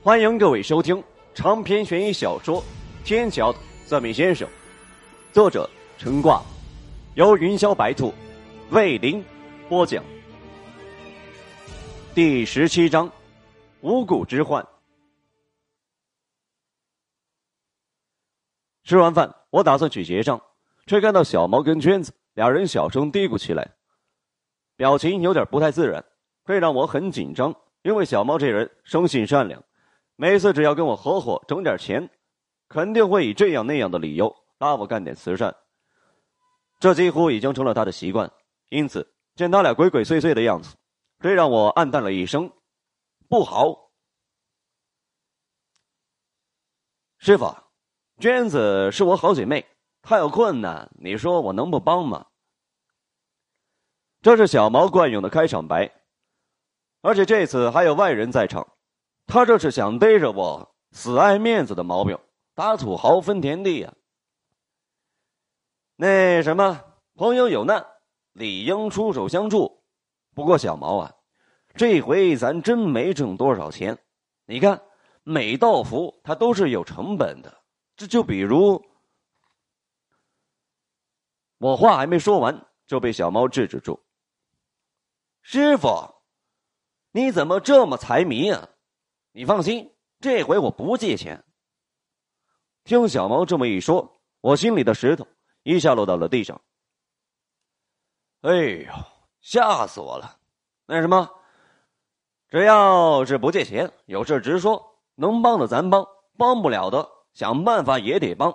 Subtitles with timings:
[0.00, 1.02] 欢迎各位收听
[1.34, 2.62] 长篇悬疑小说
[3.04, 3.52] 《天桥
[3.84, 4.48] 算命先生》，
[5.32, 6.40] 作者陈挂，
[7.16, 8.14] 由云霄白兔
[8.70, 9.22] 为您
[9.68, 10.02] 播讲。
[12.14, 13.10] 第十七章：
[13.80, 14.64] 五谷之患。
[18.84, 20.40] 吃完饭，我打算去结账，
[20.86, 23.68] 却看到小毛跟娟子两人小声嘀咕起来，
[24.76, 26.04] 表情有点不太自然，
[26.44, 27.52] 这让我很紧张。
[27.82, 29.60] 因为小毛这人生性善良。
[30.20, 32.10] 每次只要跟我合伙整点钱，
[32.68, 35.54] 肯定会以这样那样的理由拉我干点慈善。
[36.80, 38.28] 这几乎已经成了他的习惯，
[38.68, 40.74] 因此见他俩鬼鬼祟祟的样子，
[41.20, 42.50] 这让我暗淡了一声：
[43.28, 43.92] 不好。
[47.18, 47.54] 师傅，
[48.18, 49.64] 娟子是我好姐妹，
[50.02, 52.26] 她有困难，你说我能不帮吗？
[54.20, 55.92] 这是小毛惯用的开场白，
[57.02, 58.66] 而且这次还有外人在场。
[59.28, 62.18] 他这是想逮着我死爱面子的毛病，
[62.54, 63.92] 打土豪分田地呀。
[65.96, 66.82] 那什么，
[67.14, 67.86] 朋友有难，
[68.32, 69.84] 理应出手相助。
[70.34, 71.14] 不过小毛啊，
[71.74, 73.98] 这回咱真没挣多少钱。
[74.46, 74.82] 你看，
[75.24, 77.62] 每道符它都是有成本的。
[77.96, 78.82] 这就比如，
[81.58, 84.02] 我话还没说完，就被小猫制止住。
[85.42, 86.22] 师傅，
[87.10, 88.70] 你怎么这么财迷啊？
[89.32, 91.44] 你放心，这回我不借钱。
[92.84, 95.26] 听小毛这么一说，我心里的石头
[95.62, 96.60] 一下落到了地上。
[98.40, 98.92] 哎呦，
[99.40, 100.38] 吓死我了！
[100.86, 101.28] 那什么，
[102.48, 106.06] 只要是不借钱，有事直说，能帮的咱帮，
[106.36, 108.54] 帮不了的想办法也得帮。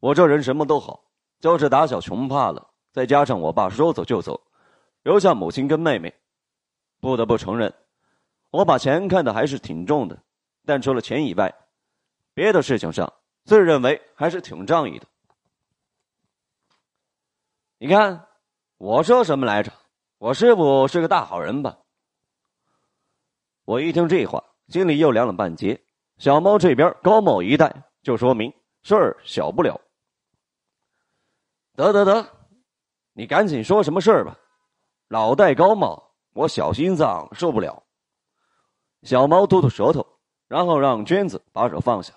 [0.00, 1.04] 我这人什么都好，
[1.40, 4.40] 就是打小穷怕了，再加上我爸说走就走，
[5.02, 6.14] 留下母亲跟妹妹，
[7.00, 7.72] 不得不承认。
[8.50, 10.22] 我把钱看得还是挺重的，
[10.64, 11.54] 但除了钱以外，
[12.34, 13.12] 别的事情上
[13.44, 15.06] 自认为还是挺仗义的。
[17.78, 18.26] 你看，
[18.76, 19.72] 我说什么来着？
[20.18, 21.78] 我师傅是个大好人吧？
[23.64, 25.80] 我一听这话，心里又凉了半截。
[26.16, 28.52] 小猫这边高帽一戴，就说明
[28.82, 29.80] 事儿小不了。
[31.74, 32.26] 得得得，
[33.12, 34.36] 你赶紧说什么事儿吧，
[35.06, 37.80] 老戴高帽，我小心脏受不了。
[39.02, 40.06] 小猫吐吐舌头，
[40.46, 42.14] 然后让娟子把手放下。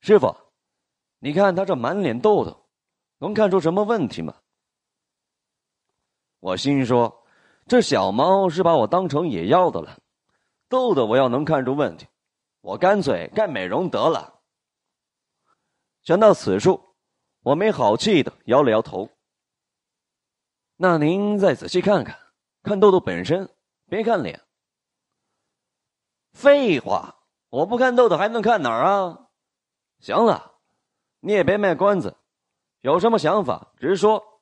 [0.00, 0.34] 师傅，
[1.18, 2.66] 你看他这满脸痘痘，
[3.18, 4.34] 能看出什么问题吗？
[6.40, 7.24] 我心说，
[7.66, 9.98] 这小猫是把我当成野药的了。
[10.68, 12.06] 痘痘我要能看出问题，
[12.60, 14.40] 我干脆干美容得了。
[16.02, 16.80] 想到此处，
[17.42, 19.10] 我没好气的摇了摇头。
[20.76, 22.16] 那您再仔细看看，
[22.62, 23.50] 看痘痘本身，
[23.86, 24.40] 别看脸。
[26.38, 27.16] 废话，
[27.48, 29.26] 我不看豆豆还能看哪儿啊？
[29.98, 30.52] 行了，
[31.18, 32.16] 你也别卖关子，
[32.80, 34.40] 有什么想法直说。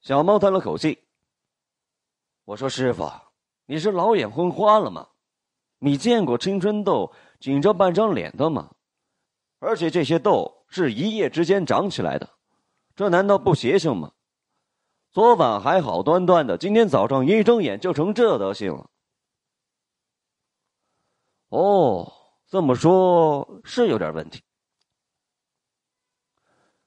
[0.00, 1.04] 小猫叹了口气，
[2.44, 3.08] 我说：“师傅，
[3.66, 5.06] 你是老眼昏花了吗？
[5.78, 8.72] 你见过青春痘紧着半张脸的吗？
[9.60, 12.28] 而且这些痘是一夜之间长起来的，
[12.96, 14.10] 这难道不邪性吗？
[15.12, 18.89] 昨晚还好端端的，今天早上一睁眼就成这德行了。”
[21.50, 22.12] 哦，
[22.46, 24.42] 这么说，是有点问题。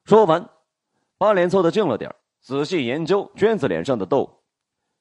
[0.05, 0.49] 说完，
[1.17, 4.41] 把脸凑得近了点仔细研究娟子脸上的痘。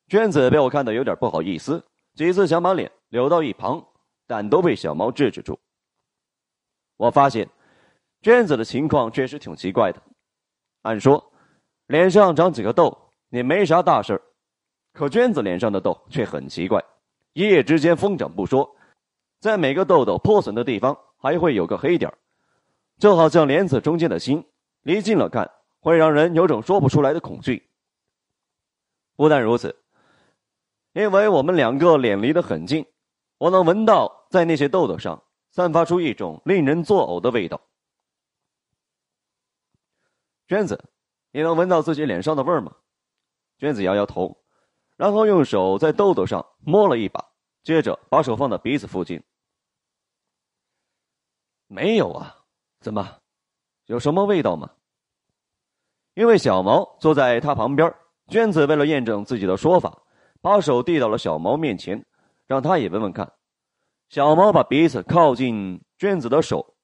[0.08, 1.84] 娟子被我看得有点不好意思，
[2.14, 3.84] 几次想把脸扭到一旁，
[4.26, 5.58] 但都被小猫制止住。
[6.96, 7.48] 我发现，
[8.20, 10.02] 娟子的情况确实挺奇怪的。
[10.82, 11.32] 按说，
[11.86, 14.20] 脸上长几个痘也没啥大事
[14.92, 16.84] 可娟子脸上的痘却很奇怪，
[17.32, 18.76] 一夜之间疯长不说。
[19.42, 22.16] 在每个痘痘破损的地方，还会有个黑点
[22.96, 24.48] 就好像莲子中间的心。
[24.82, 27.68] 离近了看，会让人有种说不出来的恐惧。
[29.16, 29.82] 不但如此，
[30.92, 32.86] 因为我们两个脸离得很近，
[33.38, 37.60] 我能闻到在那些痘痘上散发出一种令人作呕的味道。
[40.46, 40.84] 娟子，
[41.32, 42.76] 你能闻到自己脸上的味儿吗？
[43.58, 44.40] 娟子摇摇头，
[44.96, 47.24] 然后用手在痘痘上摸了一把，
[47.64, 49.20] 接着把手放到鼻子附近。
[51.72, 52.36] 没有啊，
[52.80, 53.16] 怎么？
[53.86, 54.68] 有什么味道吗？
[56.12, 57.94] 因为小毛坐在他旁边，
[58.28, 60.02] 娟子为了验证自己的说法，
[60.42, 62.04] 把手递到了小毛面前，
[62.46, 63.32] 让他也闻闻看。
[64.10, 66.74] 小毛把鼻子靠近娟子的手，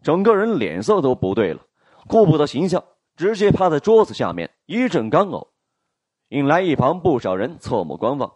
[0.00, 1.60] 整个人脸色都不对了，
[2.06, 2.84] 顾不得形象，
[3.16, 5.48] 直接趴在桌子下面一阵干呕，
[6.28, 8.32] 引来一旁不少人侧目观望。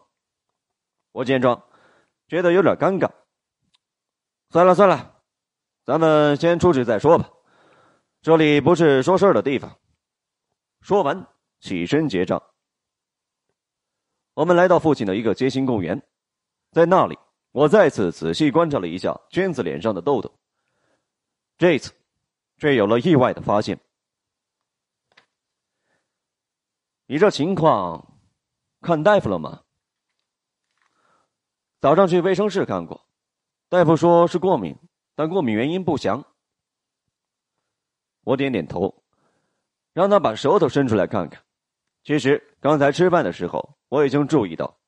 [1.13, 1.63] 我见状，
[2.27, 3.09] 觉得有点尴尬。
[4.51, 5.10] 算了算了，
[5.91, 7.29] 咱们先出去再说吧，
[8.23, 9.77] 这里不是说事儿的地方。
[10.83, 11.27] 说完，
[11.59, 12.41] 起身结账。
[14.35, 16.01] 我们来到附近的一个街心公园，
[16.71, 17.19] 在那里，
[17.51, 20.33] 我再次仔细观察了一下娟子脸上的痘痘。
[21.59, 21.93] 这次，
[22.59, 23.77] 却有了意外的发现。
[27.07, 28.15] 你这情况，
[28.81, 29.63] 看大夫了吗？
[31.81, 33.05] 早上去卫生室看过，
[33.69, 34.79] 大夫说是过敏，
[35.21, 36.25] 但过敏原因不详。
[38.25, 39.03] 我点点头，
[39.93, 41.43] 让他把舌头伸出来看看。
[42.03, 44.79] 其实刚才吃饭的时候，我已经注意到，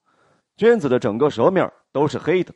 [0.56, 2.54] 娟子的整个舌面都是黑的。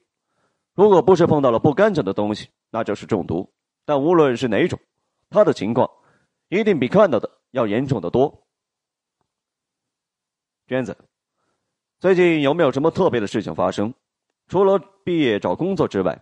[0.73, 3.53] 如果不是碰到了不干净的东西，那就是中毒。
[3.85, 4.81] 但无论是哪种，
[5.29, 5.87] 他的情况
[6.49, 8.47] 一定比看到的要严重的多。
[10.67, 10.97] 娟子，
[12.01, 13.93] 最近有没有什么特别的事情发生？
[14.49, 16.19] 除了毕业找工作之外？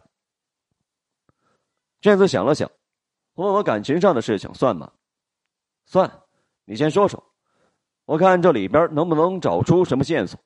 [2.04, 2.70] 娟子想了想，
[3.36, 4.92] 问我感情上的事情算吗？
[5.86, 6.20] 算，
[6.66, 7.24] 你先说说。
[8.04, 10.38] 我看这里边能不能找出什么线索。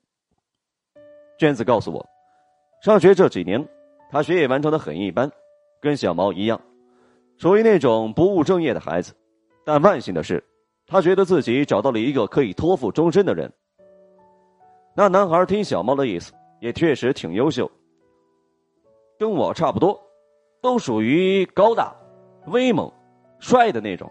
[1.36, 2.08] 娟子告诉我，
[2.80, 3.68] 上学这几年，
[4.08, 5.28] 他学业完成的很一般，
[5.80, 6.60] 跟小毛一样，
[7.38, 9.12] 属于那种不务正业的孩子。
[9.64, 10.40] 但万幸的是，
[10.86, 13.52] 他觉得自己找到了一个可以托付终身的人。
[14.94, 17.68] 那男孩听小毛的意思，也确实挺优秀，
[19.18, 20.00] 跟我差不多，
[20.60, 21.94] 都属于高大、
[22.46, 22.90] 威猛、
[23.38, 24.10] 帅的那种。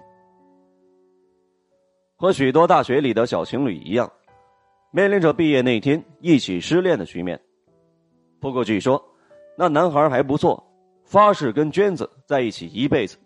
[2.15, 4.11] 和许多大学里的小情侣一样，
[4.91, 7.39] 面临着毕业那天一起失恋的局面。
[8.39, 9.03] 不过据说，
[9.57, 10.63] 那男孩还不错，
[11.03, 13.17] 发誓跟娟子在一起一辈子。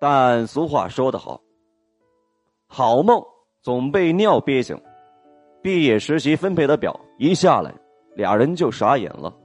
[0.00, 1.40] 但俗话说得好，
[2.66, 3.22] 好梦
[3.62, 4.80] 总被尿憋醒。
[5.62, 7.74] 毕业实习分配的表一下来，
[8.14, 9.36] 俩人就傻眼了。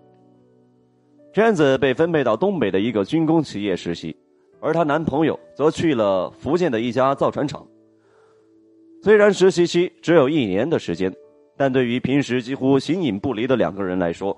[1.35, 4.15] 娟子被分配到东北的一个军工企业实习，
[4.61, 7.67] 而她男朋友则去了福建的一家造船厂。
[9.03, 11.13] 虽然实习期只有一年的时间，
[11.57, 14.33] 但对于平时几乎形影不离的两个人来说，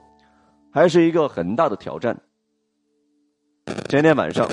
[0.74, 2.20] 还是一个很大的挑战。
[3.88, 4.50] 前天晚上，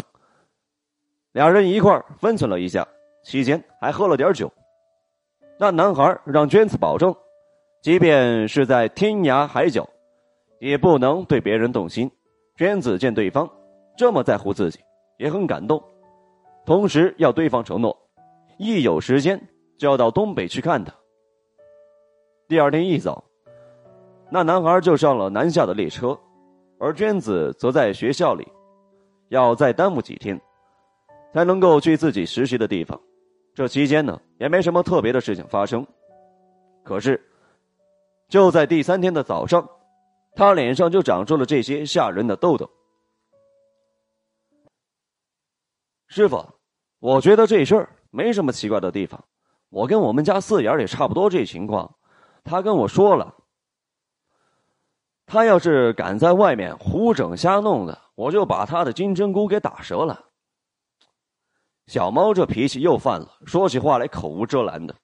[1.33, 2.87] 俩人一块儿分寸了一下，
[3.25, 4.53] 期间还喝了点酒。
[5.59, 7.17] 那男孩让娟子保证，
[7.81, 9.89] 即便是在天涯海角，
[10.61, 12.11] 也不能对别人动心。
[12.57, 13.51] 娟子见对方
[13.97, 14.79] 这么在乎自己，
[15.19, 15.83] 也很感动，
[16.65, 17.97] 同时要对方承诺，
[18.59, 19.41] 一有时间。
[19.77, 20.95] 就要到东北去看他。
[22.47, 23.25] 第二天一早，
[24.31, 26.17] 那男孩就上了南下的列车，
[26.79, 28.47] 而娟子则在学校里，
[29.31, 30.41] 要再耽误几天，
[31.33, 32.99] 才能够去自己实习的地方。
[33.53, 35.85] 这期间呢，也没什么特别的事情发生。
[36.85, 37.21] 可是，
[38.29, 39.69] 就在第三天的早上，
[40.37, 42.69] 他脸上就长出了这些吓人的痘痘。
[46.09, 46.45] 师傅，
[46.99, 49.25] 我觉得这事儿没什么奇怪的地方。
[49.69, 51.97] 我跟我们家四眼也差不多这情况，
[52.45, 53.35] 他跟我说了，
[55.27, 60.31] 他要是敢在外面胡整瞎弄的，我就把他的金针菇给打折了。
[61.87, 64.95] 小猫这脾气又犯了，说起话来口无遮拦的。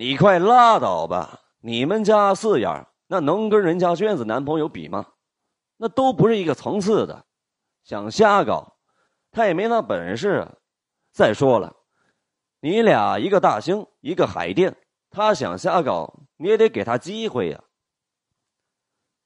[0.00, 1.40] 你快拉倒吧！
[1.60, 5.04] 你们家四眼那能跟人家娟子男朋友比吗？
[5.76, 7.24] 那都不是一个层次的，
[7.82, 8.76] 想瞎搞，
[9.32, 10.46] 他也没那本事。
[11.10, 11.74] 再说了，
[12.60, 14.76] 你俩一个大兴，一个海淀，
[15.10, 17.60] 他想瞎搞，你也得给他机会呀。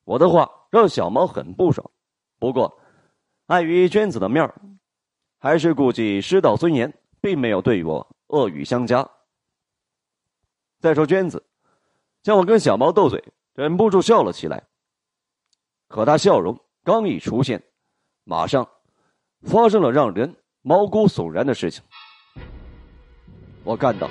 [0.04, 1.90] 我的话让小毛很不爽，
[2.38, 2.80] 不过
[3.48, 4.58] 碍于娟子的面儿，
[5.38, 9.06] 还是顾忌师道尊严，并没有对我恶语相加。
[10.82, 11.42] 再说娟子，
[12.22, 13.22] 见我跟小毛斗嘴，
[13.54, 14.64] 忍不住笑了起来。
[15.86, 17.62] 可他笑容刚一出现，
[18.24, 18.68] 马上
[19.42, 20.36] 发生了让人。
[20.64, 21.82] 毛骨悚然的事情，
[23.64, 24.08] 我看到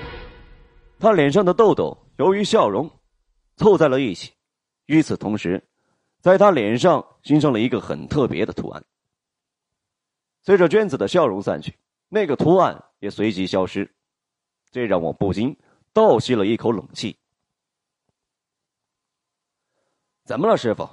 [1.00, 2.92] 他脸上的痘痘由于笑容
[3.56, 4.34] 凑在了一起，
[4.88, 5.64] 与此同时，
[6.20, 8.84] 在他脸上形成了一个很特别的图案。
[10.42, 11.74] 随着娟子的笑容散去，
[12.10, 13.90] 那个图案也随即消失，
[14.72, 15.58] 这让我不禁
[15.94, 17.18] 倒吸了一口冷气。
[20.24, 20.88] 怎么了，师傅？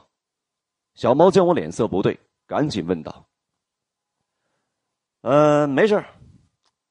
[0.95, 3.29] 小猫见我脸色不对，赶紧问道。
[5.21, 6.05] 呃，没事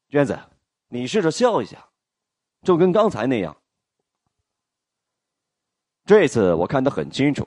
[0.09, 0.39] 娟子，
[0.87, 1.89] 你试着笑一下，
[2.61, 3.55] 就跟刚才那样。
[6.05, 7.45] 这次我看得很清楚，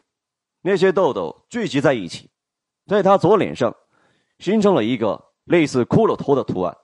[0.61, 2.31] 那些痘痘聚集在一起，
[2.87, 3.75] 在他左脸上
[4.38, 6.76] 形成了一个类似骷髅头的图案。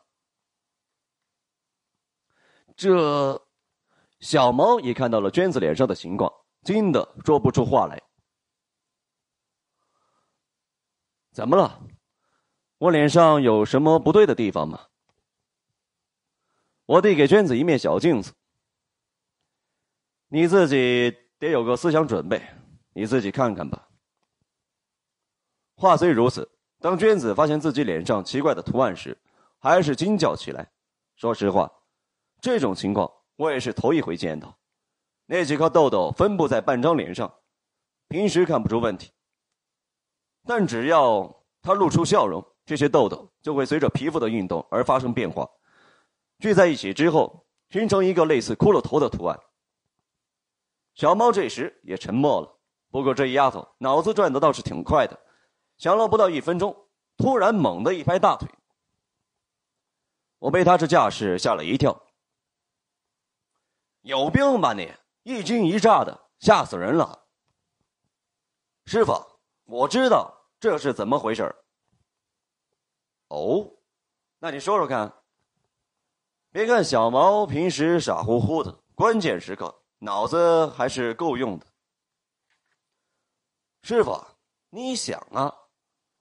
[2.76, 3.45] 这
[4.20, 6.32] 小毛也看到了娟子脸上的情况，
[6.62, 8.02] 惊得说不出话来。
[11.32, 11.82] 怎么了？
[12.78, 14.86] 我脸上有什么不对的地方吗？
[16.86, 18.32] 我递给娟子一面小镜子，
[20.28, 22.40] 你自己得有个思想准备，
[22.94, 23.88] 你自己看看吧。
[25.74, 29.20] 话虽如此，当娟子发现自己脸上奇怪的图案时，
[29.58, 30.70] 还是惊叫起来。
[31.16, 31.70] 说实话，
[32.40, 34.58] 这种情况我也是头一回见到。
[35.26, 37.32] 那几颗痘痘分布在半张脸上，
[38.08, 39.12] 平时看不出问题，
[40.44, 45.48] 但只要他露出笑容，这些痘痘就会随着皮肤的运动而发生变化，
[46.38, 49.38] 聚在一起之后，形成一个类似骷髅头的图案。
[50.94, 52.56] 小猫这时也沉默了。
[52.88, 55.18] 不过这丫头脑子转的倒是挺快的，
[55.76, 58.48] 想了不到一分钟，突然猛地一拍大腿。
[60.38, 62.05] 我被他这架势吓了一跳。
[64.06, 64.88] 有病吧你！
[65.24, 67.26] 一惊一乍的，吓死人了。
[68.84, 69.12] 师傅，
[69.64, 71.52] 我知道这是怎么回事
[73.26, 73.68] 哦，
[74.38, 75.12] 那你说说看。
[76.52, 81.66] 别看小毛平时傻乎乎的，关键时刻脑子还是够用的。
[83.82, 84.24] 师傅，
[84.70, 85.52] 你想啊，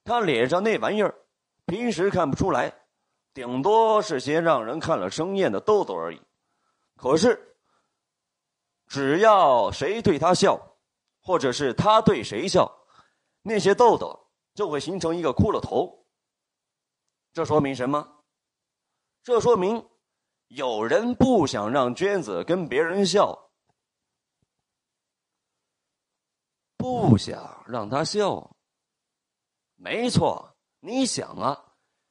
[0.02, 1.14] 他脸上那玩意儿，
[1.66, 2.74] 平时看不出来。
[3.32, 6.20] 顶多是些让人看了生厌的痘痘而已，
[6.96, 7.55] 可是，
[8.86, 10.76] 只要谁对他笑，
[11.20, 12.70] 或者是他对谁笑，
[13.42, 16.06] 那些痘痘就会形成一个骷髅头。
[17.32, 18.24] 这说明什么？
[19.22, 19.88] 这说明
[20.48, 23.50] 有人不想让娟子跟别人笑，
[26.76, 28.56] 不想让他笑。
[29.74, 31.64] 没错，你想啊。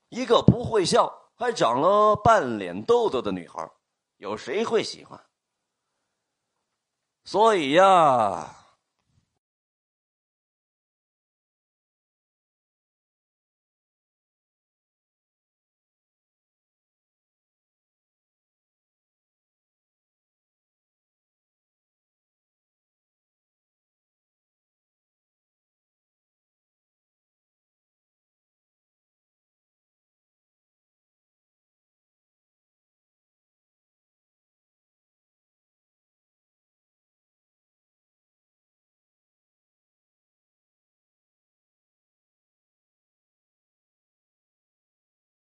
[0.09, 3.69] 一个不会笑还长了半脸痘痘的女孩，
[4.17, 5.19] 有谁会喜欢？
[7.25, 8.64] 所以呀。